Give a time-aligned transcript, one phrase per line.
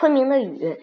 [0.00, 0.78] 昆明的雨。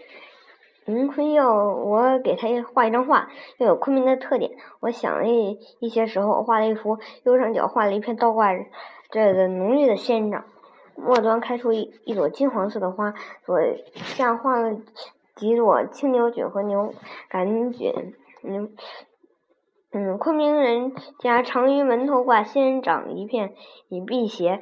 [0.86, 4.51] 林坤要我给他画一张画，要有昆明的特点。
[4.79, 8.64] 我想了一一些时候，画了一幅右上角画了一片倒挂着
[9.10, 10.46] 的浓郁的仙人掌，
[10.96, 13.60] 末端开出一一朵金黄色的花，左
[13.96, 14.78] 下画了
[15.36, 16.93] 几朵青牛菌和牛
[17.27, 18.13] 肝菌。
[18.43, 18.75] 嗯
[19.93, 23.55] 嗯，昆明人家常于门头挂仙人掌一片
[23.89, 24.61] 以辟邪，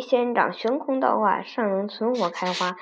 [0.00, 2.74] 仙人掌悬空倒挂，尚能存活开花。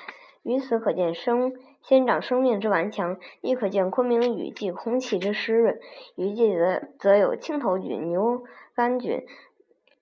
[0.42, 1.52] 于此可见生。
[1.82, 5.78] 仙长生命之顽强，亦可见昆明雨季空气之湿润。
[6.14, 9.24] 雨季则则有青头菌、牛肝菌，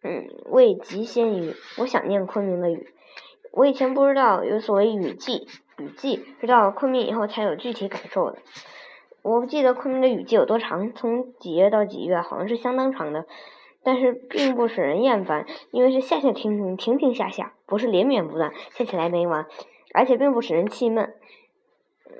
[0.02, 1.54] 嗯，味极鲜于。
[1.78, 2.92] 我想念昆明的雨。
[3.52, 5.46] 我以前不知道有所谓雨季，
[5.78, 8.38] 雨季，直到昆明以后才有具体感受的。
[9.22, 13.26] 我不记得昆明的雨季有多长，从几月到几月，好像是相当长的，
[13.84, 19.46] 但是并不使人厌烦，因为是下下停停，停停下下，不是连绵不断，下起来没完，
[19.94, 21.14] 而且并不使人气闷。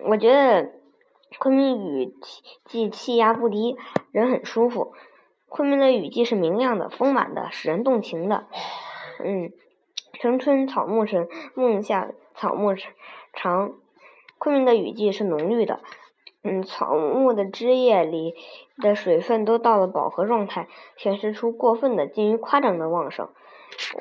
[0.05, 0.73] 我觉得
[1.39, 2.15] 昆明雨
[2.65, 3.77] 季气压不低，
[4.13, 4.93] 人很舒服。
[5.49, 8.47] 昆明的雨季是明亮的、丰满的，使人动情的。
[9.25, 9.51] 嗯，
[10.13, 12.75] 城春草木深，梦夏草木
[13.33, 13.73] 长。
[14.39, 15.81] 昆明的雨季是浓绿的。
[16.45, 18.35] 嗯，草木的枝叶里
[18.81, 23.29] 的水分都到了饱和状态，显示出过分的、近于夸张的旺盛。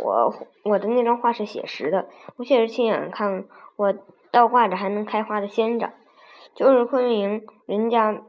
[0.03, 3.93] 我我的那张画是写实的，我确实亲眼看我。
[4.29, 5.93] 倒挂着还能开花的仙人掌，
[6.53, 8.21] 就是昆明人家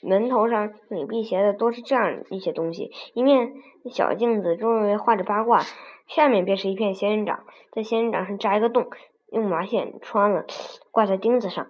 [0.00, 3.52] 门头上你辟邪的都是这样一些东西：一面
[3.90, 5.60] 小镜子，周围画着八卦，
[6.08, 8.88] 下面便是一片仙人掌，在仙人掌上扎一个洞，
[9.30, 10.46] 用麻线穿了，
[10.90, 11.68] 挂在钉子上。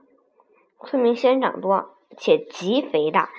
[0.78, 3.30] 昆明仙人掌多，且极肥大，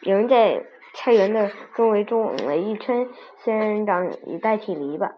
[0.00, 0.64] 有人在
[0.94, 5.12] 菜园的周围种了一圈仙人掌以代替篱笆，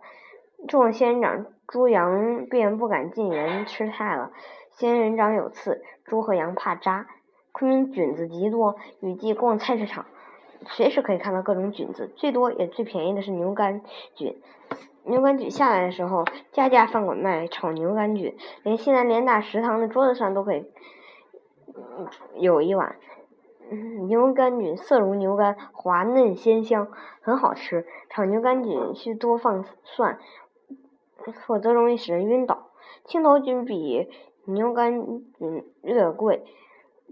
[0.66, 4.32] 种了仙人掌，猪羊便不敢进园吃菜了。
[4.70, 7.06] 仙人掌有刺，猪和羊怕扎。
[7.52, 10.06] 昆明菌子极多，雨季逛菜市场，
[10.66, 12.10] 随时可以看到各种菌子。
[12.16, 13.82] 最多也最便宜的是牛肝
[14.14, 14.42] 菌。
[15.04, 20.64] 牛肝菌下来的时候，家家饭馆卖炒牛肝菌，连西南联大食堂的桌子上都可以
[22.34, 22.96] 有一碗。
[24.06, 26.88] 牛肝菌色如牛肝，滑嫩鲜香，
[27.20, 27.86] 很好吃。
[28.08, 30.18] 炒牛肝菌需多放蒜，
[31.46, 32.68] 否则容易使人晕倒。
[33.04, 34.10] 青头菌比。
[34.48, 35.04] 牛肝
[35.40, 36.44] 菌略贵，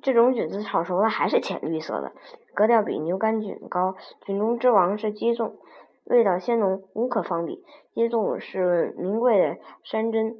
[0.00, 2.12] 这种菌子炒熟了还是浅绿色的，
[2.54, 3.96] 格调比牛肝菌高。
[4.24, 5.50] 菌中之王是鸡枞，
[6.04, 7.64] 味道鲜浓，无可方比。
[7.92, 10.36] 鸡枞是名贵的山珍，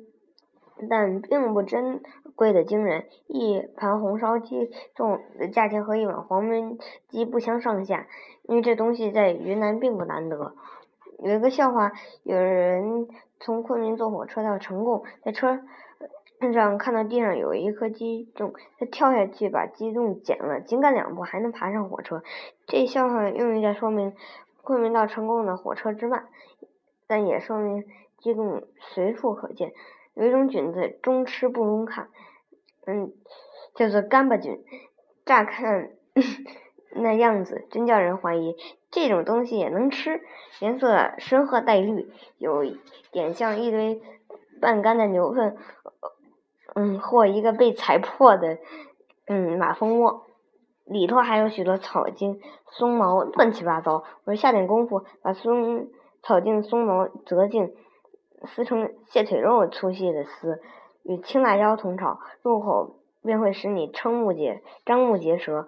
[0.91, 2.03] 但并不珍
[2.37, 3.07] 贵的惊人。
[3.27, 8.07] 一盘红烧鸡枞的价钱和一碗黄焖鸡不相上下，
[8.45, 10.55] 因为这东西在云南并不难得。
[11.19, 11.93] 有一个笑话，
[12.23, 13.09] 有人
[13.41, 15.61] 从昆明坐火车到成贡，在车。
[16.53, 22.23] 上看到地上有一颗鸡枞，他跳下去把鸡枞捡了，紧赶两步还能爬上火车。
[22.67, 24.13] 这笑话用意在说明
[24.61, 26.27] 昆明到成贡的火车之慢，
[27.07, 27.85] 但也说明
[28.19, 29.73] 鸡枞随处可见。
[30.15, 32.09] 有一种菌子中吃不中看，
[32.87, 33.13] 嗯，
[33.75, 34.65] 叫做干巴菌。
[35.25, 35.91] 乍看
[36.95, 38.57] 那样子，真叫人怀疑
[38.91, 40.21] 这种东西也能吃。
[40.61, 42.65] 颜色深褐带绿，有
[43.11, 44.01] 点像一堆
[44.61, 45.57] 半干的牛粪。
[46.75, 48.59] 嗯，或一个被踩破的
[49.27, 50.27] 嗯马蜂窝，
[50.85, 54.05] 里头还有许多草茎、松毛，乱七八糟。
[54.25, 55.89] 我下点功夫，把松
[56.23, 57.75] 草茎、松毛折净，
[58.47, 60.61] 撕成蟹腿肉粗细的丝，
[61.03, 65.67] 与青辣椒同炒，入口便会使你瞠目结、张目结舌。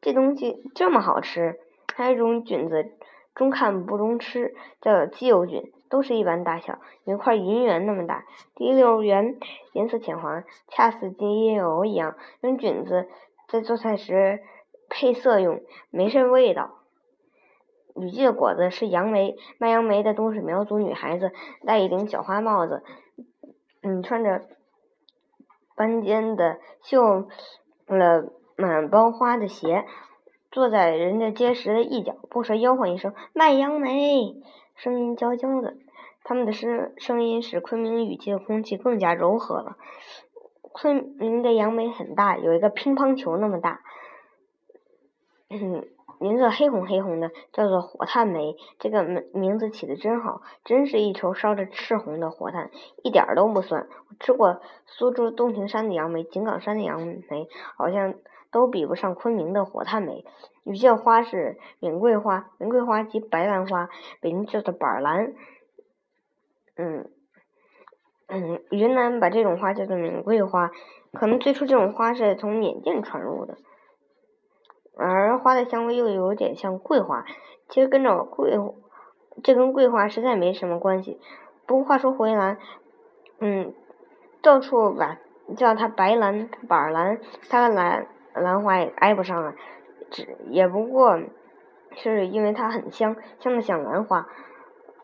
[0.00, 1.58] 这东西这么好吃，
[1.94, 2.92] 还有一种菌子，
[3.34, 5.72] 中看不中吃，叫鸡油菌。
[5.90, 8.24] 都是一般大小，有一块银元那么大，
[8.56, 9.36] 第六圆，
[9.74, 12.16] 颜色浅黄，恰似金油一样。
[12.40, 13.06] 用菌子
[13.46, 14.40] 在做菜时
[14.88, 15.60] 配色用，
[15.90, 16.78] 没甚味道。
[17.94, 21.32] 雨季的果子是杨梅，卖杨梅的都是苗族女孩子，
[21.64, 22.82] 戴一顶小花帽子，
[23.82, 24.42] 嗯，穿着
[25.76, 27.28] 斑尖的绣
[27.86, 29.84] 了满包花的鞋，
[30.50, 34.34] 坐在人家结实的一角，不时吆喝一声卖杨梅，
[34.74, 35.74] 声音娇娇的。
[36.26, 39.76] 他们的声声音使昆明雨季的空气更加柔和了。
[40.72, 43.82] 昆明的杨梅很大，有一个乒乓球那么大，
[45.50, 45.86] 嗯，
[46.24, 48.56] 颜色黑红黑红的，叫做火炭梅。
[48.78, 52.70] 这个名名字起的真好，真是一头烧着赤红的火炭，
[53.02, 53.86] 一点都不酸。
[54.08, 56.98] 我吃过苏州洞庭山的杨梅，井冈山的杨
[57.28, 58.14] 梅，好像
[58.50, 60.24] 都比不上昆明的火炭梅。
[60.64, 63.90] 雨季的花是名桂花，名桂花及白兰花，
[64.22, 65.34] 北京叫做板兰。
[66.76, 67.10] 嗯，
[68.28, 70.70] 嗯，云南把这种花叫做缅桂花，
[71.12, 73.58] 可能最初这种花是从缅甸传入的，
[74.96, 77.24] 而花的香味又有点像桂花，
[77.68, 78.58] 其实跟着桂，
[79.42, 81.20] 这跟桂花实在没什么关系。
[81.66, 82.58] 不过话说回来，
[83.40, 83.74] 嗯，
[84.42, 85.18] 到处把
[85.56, 87.18] 叫它白兰、板兰，
[87.48, 89.54] 它跟兰兰花也挨不上啊，
[90.10, 91.18] 只也不过
[91.96, 94.28] 是因为它很香，香的像兰花。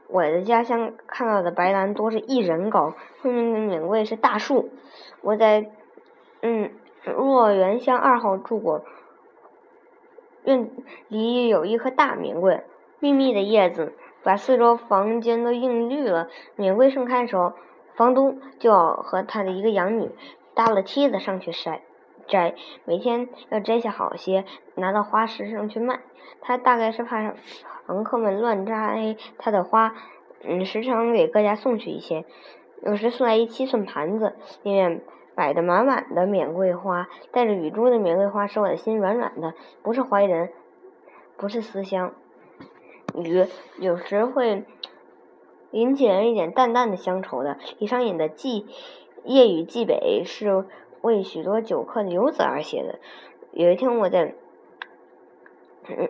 [0.08, 4.68] 我的家乡看到的白兰多是一人高，后面的缅桂是大树。
[5.22, 5.70] 我在
[6.42, 6.72] 嗯
[7.04, 8.84] 若园乡二号住过，
[10.44, 10.70] 院
[11.08, 12.62] 里有一棵大缅桂，
[12.98, 16.28] 密密的叶子把四周房间都映绿了。
[16.56, 17.52] 缅桂盛开的时候，
[17.94, 20.10] 房东就要和他的一个养女
[20.54, 21.82] 搭了梯子上去摘，
[22.26, 22.54] 摘
[22.84, 24.44] 每天要摘下好些，
[24.74, 26.00] 拿到花市上去卖。
[26.40, 27.34] 他大概是怕。
[27.86, 29.96] 房客们乱摘他的花，
[30.44, 32.24] 嗯，时常给各家送去一些。
[32.84, 35.02] 有时送来一七寸盘子，里面
[35.34, 39.54] 摆的满满的缅桂花，带着雨珠的缅桂花使我的心软软的。
[39.82, 40.50] 不是怀人，
[41.36, 42.12] 不是思乡，
[43.14, 43.46] 雨
[43.78, 44.64] 有时会
[45.70, 47.58] 引起人一点淡淡的乡愁的。
[47.78, 48.66] 李商隐的《寄
[49.24, 50.64] 夜雨寄北》是
[51.02, 52.98] 为许多酒客的游子而写的。
[53.52, 54.34] 有一天我在，
[55.88, 56.08] 嗯。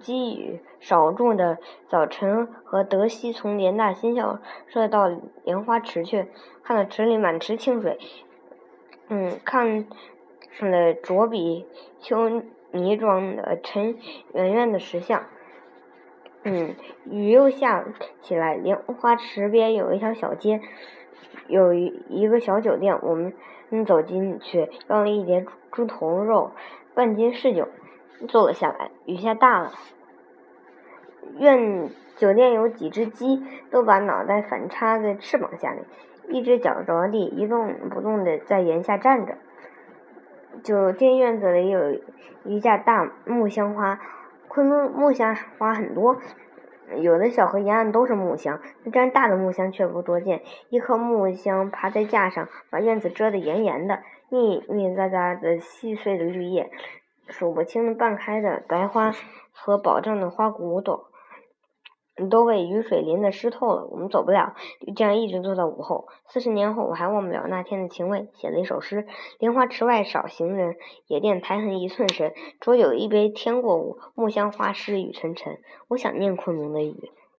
[0.00, 5.10] 积雨少住的早晨，和德西从联大新校舍到
[5.44, 6.28] 莲花池去，
[6.62, 7.98] 看到池里满池清水，
[9.14, 9.84] 嗯，看
[10.60, 11.66] 了着笔
[12.00, 12.30] 修
[12.70, 13.98] 泥状的陈
[14.32, 15.26] 圆圆的石像，
[16.44, 16.74] 嗯，
[17.04, 17.84] 雨又下
[18.22, 20.62] 起来，莲花池边有一条小街，
[21.46, 23.34] 有一一个小酒店，我们
[23.84, 26.52] 走进去，要了一碟猪头肉，
[26.94, 27.68] 半斤柿酒。
[28.28, 29.72] 坐了下来，雨下大了。
[31.38, 35.84] 院酒店有几只鸡，都把脑袋反插在翅膀下面，
[36.28, 39.34] 一只脚着地，一动不动的在檐下站着。
[40.62, 41.98] 酒店院子里有
[42.44, 43.98] 一架大木香花，
[44.48, 46.18] 昆明木香花很多，
[46.96, 48.60] 有的小河沿岸都是木香，
[48.92, 50.42] 这样大的木香却不多见。
[50.68, 56.70] 一棵木香爬在架上，把院子遮得严严的，密密匝匝的细碎的绿叶。
[57.28, 59.12] 数不清的半开的白花
[59.52, 61.08] 和饱胀的花骨朵，
[62.30, 63.86] 都被雨水淋得湿透了。
[63.90, 64.54] 我们走不了，
[64.86, 66.08] 就这样一直坐到午后。
[66.26, 69.06] 四十年后，我还忘不了那天的情味，写了一首诗：
[69.38, 70.76] 莲花池外少行人，
[71.06, 72.32] 野店苔痕一寸深。
[72.60, 75.60] 浊酒一杯天过午，木香花湿雨沉沉。
[75.88, 77.10] 我想念昆明的雨。